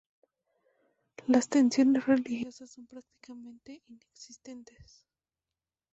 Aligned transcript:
Las 1.27 1.47
tensiones 1.47 2.07
religiosas 2.07 2.71
son 2.71 2.87
prácticamente 2.87 3.83
inexistentes. 3.87 5.05